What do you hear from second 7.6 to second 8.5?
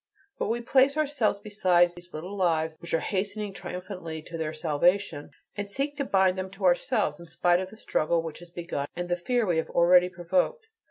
the struggle which has